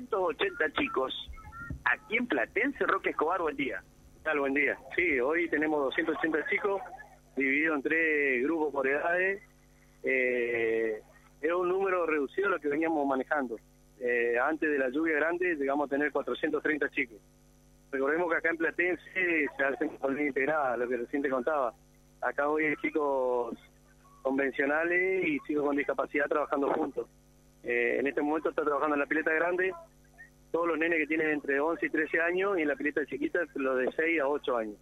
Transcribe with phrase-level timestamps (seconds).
[0.00, 1.30] 280 chicos.
[1.84, 3.82] Aquí en Platense, Roque Escobar, buen día.
[4.22, 4.40] tal?
[4.40, 4.76] Buen día.
[4.96, 6.80] Sí, hoy tenemos 280 chicos
[7.36, 9.42] divididos en tres grupos por edades.
[10.02, 11.00] Eh,
[11.40, 13.56] es un número reducido lo que veníamos manejando.
[14.00, 17.18] Eh, antes de la lluvia grande llegamos a tener 430 chicos.
[17.92, 21.72] Recordemos que acá en Platense se hace una integrada, lo que recién te contaba.
[22.20, 23.56] Acá hoy hay chicos
[24.22, 27.06] convencionales y chicos con discapacidad trabajando juntos.
[27.64, 29.72] Eh, en este momento está trabajando en la pileta grande
[30.52, 33.40] todos los nenes que tienen entre 11 y 13 años y en la pileta chiquita
[33.56, 34.76] los de 6 a 8 años.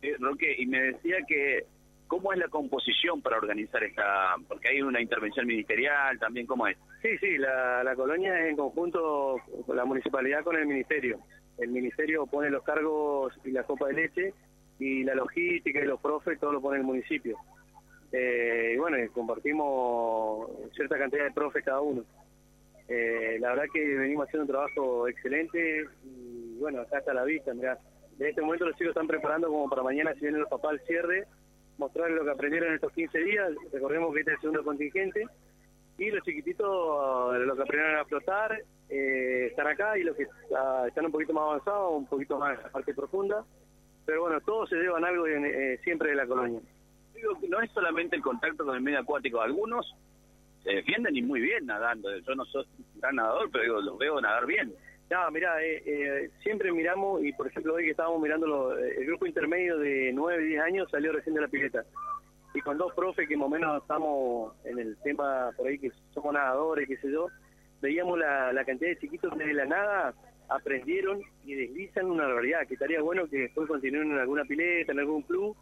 [0.00, 1.66] Eh, Roque, y me decía que,
[2.06, 4.36] ¿cómo es la composición para organizar esta?
[4.48, 6.78] Porque hay una intervención ministerial también, ¿cómo es?
[7.02, 9.36] Sí, sí, la, la colonia es en conjunto
[9.66, 11.20] con la municipalidad con el ministerio.
[11.58, 14.34] El ministerio pone los cargos y la copa de leche
[14.78, 17.36] y la logística y los profes, todo lo pone el municipio.
[18.12, 22.04] Eh, y bueno, compartimos cierta cantidad de profes cada uno.
[22.88, 27.54] Eh, la verdad que venimos haciendo un trabajo excelente y bueno, acá está la vista,
[27.54, 27.78] mirá.
[28.18, 30.80] En este momento los chicos están preparando como para mañana, si vienen los papás al
[30.80, 31.24] cierre,
[31.78, 33.52] mostrarles lo que aprendieron en estos 15 días.
[33.72, 35.24] Recordemos que este es el segundo contingente.
[35.98, 40.84] Y los chiquititos, lo que aprendieron a flotar, eh, están acá y los que ah,
[40.88, 43.44] están un poquito más avanzados, un poquito más en parte profunda.
[44.04, 46.60] Pero bueno, todos se llevan algo eh, siempre de la colonia.
[47.14, 49.94] Digo que no es solamente el contacto con el medio acuático, algunos
[50.62, 52.16] se defienden y muy bien nadando.
[52.18, 52.64] Yo no soy
[52.96, 54.72] gran nadador, pero digo, los veo nadar bien.
[55.10, 59.26] No, mira, eh, eh, siempre miramos, y por ejemplo hoy que estábamos mirando el grupo
[59.26, 61.84] intermedio de 9, 10 años salió recién de la pileta.
[62.54, 65.90] Y con dos profes que más o menos estamos en el tema por ahí que
[66.14, 67.28] somos nadadores, qué sé yo,
[67.80, 70.14] veíamos la, la cantidad de chiquitos que de la nada
[70.48, 75.00] aprendieron y deslizan una realidad, que estaría bueno que después continúen en alguna pileta, en
[75.00, 75.56] algún club,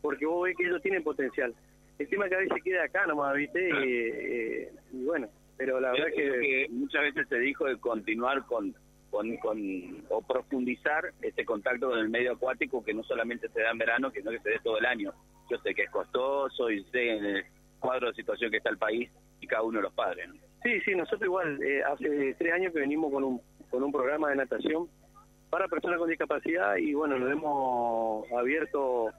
[0.00, 1.54] porque vos ves que ellos tienen potencial.
[1.98, 3.68] El tema que a veces queda acá nomás, ¿viste?
[3.68, 6.22] Eh, y bueno, pero la verdad que...
[6.22, 6.66] que...
[6.70, 8.74] muchas veces se dijo de continuar con,
[9.10, 13.70] con, con o profundizar este contacto con el medio acuático que no solamente se da
[13.70, 15.12] en verano, sino que se dé todo el año.
[15.50, 17.44] Yo sé que es costoso y sé en el
[17.80, 19.10] cuadro de situación que está el país
[19.40, 20.28] y cada uno de los padres.
[20.62, 24.30] Sí, sí, nosotros igual, eh, hace tres años que venimos con un, con un programa
[24.30, 24.88] de natación
[25.50, 29.10] para personas con discapacidad y bueno, lo hemos abierto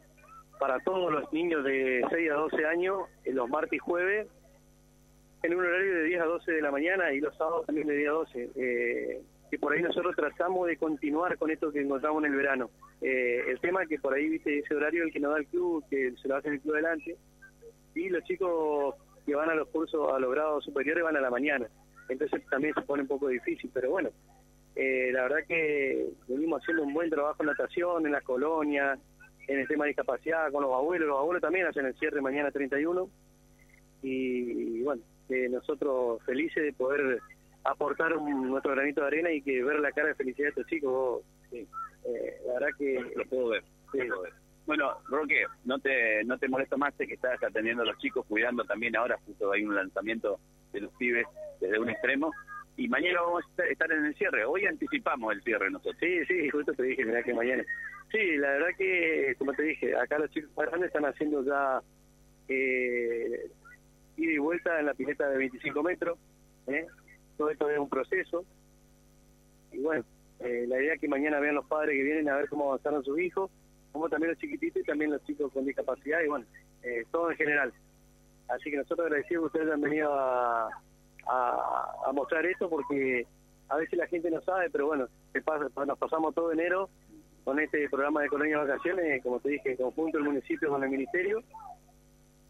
[0.60, 4.28] para todos los niños de 6 a 12 años, en los martes y jueves,
[5.42, 7.96] en un horario de 10 a 12 de la mañana y los sábados también de
[7.96, 8.50] 10 a 12.
[8.56, 12.70] Eh, que por ahí nosotros tratamos de continuar con esto que encontramos en el verano.
[13.02, 15.48] Eh, el tema es que por ahí, viste, ese horario el que nos da el
[15.48, 17.16] club, que se lo hace el club delante,
[17.96, 18.96] y los chicos
[19.26, 21.68] que van a los cursos, a los grados superiores, van a la mañana.
[22.10, 24.10] Entonces también se pone un poco difícil, pero bueno,
[24.76, 29.00] eh, la verdad que venimos haciendo un buen trabajo en natación, en las colonias,
[29.50, 31.08] en el tema de discapacidad con los abuelos.
[31.08, 33.10] Los abuelos también hacen el cierre mañana 31.
[34.04, 35.02] Y, bueno,
[35.50, 37.20] nosotros felices de poder
[37.64, 41.24] aportar nuestro granito de arena y que ver la cara de felicidad de estos chicos.
[41.52, 41.66] Eh,
[42.46, 43.00] la verdad que...
[43.16, 43.64] Lo puedo ver.
[44.68, 48.24] Bueno, Roque, no te, no te molesto más, sé que estás atendiendo a los chicos,
[48.28, 50.40] cuidando también ahora, justo hay un lanzamiento
[50.72, 51.26] de los pibes
[51.60, 52.32] desde un extremo,
[52.80, 54.46] y mañana vamos a estar en el cierre.
[54.46, 55.98] Hoy anticipamos el cierre nosotros.
[56.00, 57.62] Sí, sí, justo te dije, mira que mañana.
[58.10, 61.82] Sí, la verdad que, como te dije, acá los chicos grandes están haciendo ya
[62.48, 63.52] eh,
[64.16, 66.18] ida y vuelta en la pileta de 25 metros.
[66.68, 66.88] ¿eh?
[67.38, 68.46] Todo esto es un proceso.
[69.74, 70.06] Y bueno,
[70.40, 73.04] eh, la idea es que mañana vean los padres que vienen a ver cómo avanzaron
[73.04, 73.52] sus hijos,
[73.92, 76.46] como también los chiquititos y también los chicos con discapacidad, y bueno,
[76.84, 77.74] eh, todo en general.
[78.48, 80.70] Así que nosotros agradecemos que ustedes hayan venido a
[81.30, 83.26] a, mostrar esto porque
[83.70, 85.08] a veces la gente no sabe, pero bueno,
[85.86, 86.90] nos pasamos todo enero
[87.44, 91.44] con este programa de colonia vacaciones, como te dije, conjunto el municipio con el ministerio,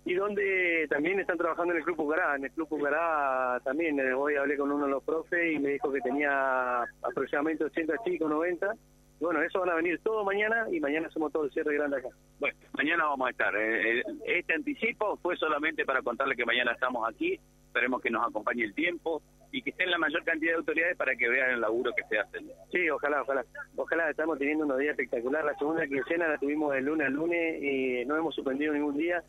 [0.05, 2.35] y donde también están trabajando en el Club Pucará.
[2.35, 5.69] En el Club Pucará también, eh, hoy hablé con uno de los profes y me
[5.69, 8.73] dijo que tenía aproximadamente 80 chicos, 90.
[9.19, 12.09] bueno, eso van a venir todo mañana y mañana hacemos todo el cierre grande acá.
[12.39, 13.55] Bueno, mañana vamos a estar.
[13.55, 18.27] Eh, eh, este anticipo fue solamente para contarle que mañana estamos aquí esperemos que nos
[18.27, 19.21] acompañe el tiempo
[19.51, 22.19] y que estén la mayor cantidad de autoridades para que vean el laburo que se
[22.19, 22.39] hace.
[22.71, 23.45] Sí, ojalá, ojalá.
[23.75, 25.51] Ojalá, estamos teniendo unos días espectaculares.
[25.53, 29.23] La segunda quincena la tuvimos de lunes a lunes y no hemos suspendido ningún día.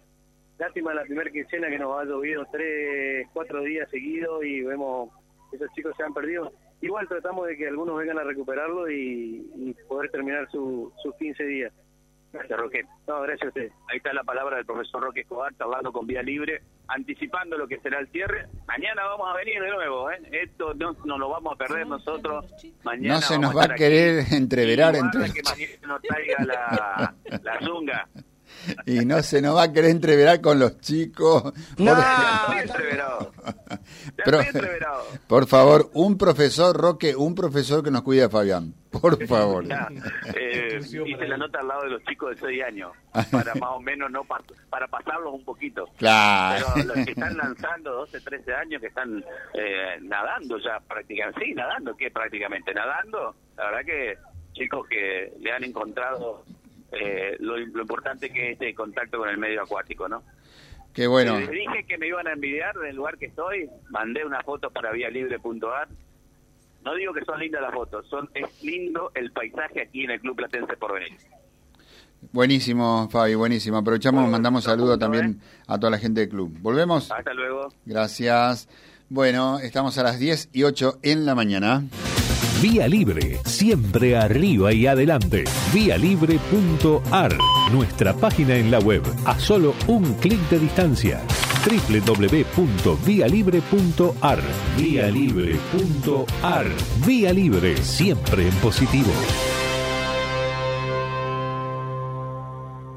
[0.59, 5.11] Lástima la primera quincena que nos ha llovido tres, cuatro días seguidos y vemos
[5.51, 6.53] que esos chicos se han perdido.
[6.83, 11.73] Igual tratamos de que algunos vengan a recuperarlo y, poder terminar sus 15 días.
[12.33, 12.85] Gracias, Roque.
[13.09, 13.73] No, gracias a usted.
[13.89, 17.79] Ahí está la palabra del profesor Roque Escobar, hablando con Vía Libre, anticipando lo que
[17.81, 18.47] será el cierre.
[18.67, 20.21] Mañana vamos a venir de nuevo, ¿eh?
[20.31, 22.47] Esto no, no lo vamos a perder nosotros.
[22.85, 27.61] Mañana no se nos va a querer entreverar entre que mañana nos traiga la, la
[27.61, 28.09] zunga.
[28.87, 31.53] Y no se nos va a querer entreverar con los chicos.
[31.79, 31.97] No,
[32.61, 33.33] entreverado.
[34.25, 34.41] Pero,
[35.27, 38.75] por favor, un profesor, Roque, un profesor que nos cuide a Fabián.
[38.91, 39.65] Por favor.
[40.35, 42.93] eh, hice la nota al lado de los chicos de 6 años,
[43.31, 45.87] para más o menos no para pasarlos un poquito.
[45.97, 46.67] Claro.
[46.75, 49.25] Pero los que están lanzando 12, 13 años, que están
[49.55, 54.19] eh, nadando ya prácticamente, sí, nadando, que prácticamente nadando, la verdad que
[54.53, 56.45] chicos que le han encontrado
[56.93, 60.23] eh, lo, importante que es este contacto con el medio acuático, ¿no?
[60.93, 61.39] Qué bueno.
[61.39, 64.93] Les dije que me iban a envidiar del lugar que estoy, mandé una foto para
[64.93, 65.89] vialibre.ar.
[66.85, 70.21] No digo que son lindas las fotos, son es lindo el paisaje aquí en el
[70.21, 71.19] Club Platense por venir.
[72.33, 73.79] Buenísimo, Fabi, buenísimo.
[73.79, 76.55] Aprovechamos, mandamos saludos también a toda la gente del club.
[76.61, 77.11] ¿Volvemos?
[77.11, 77.69] Hasta luego.
[77.87, 78.69] Gracias.
[79.09, 81.83] Bueno, estamos a las 10 y 8 en la mañana.
[82.63, 85.45] Vía Libre, siempre arriba y adelante.
[85.73, 87.39] Vialibre.ar,
[87.73, 91.23] nuestra página en la web, a solo un clic de distancia.
[91.65, 94.41] www.vialibre.ar,
[94.77, 96.67] vialibre.ar.
[97.07, 99.13] Vía Libre, siempre en positivo.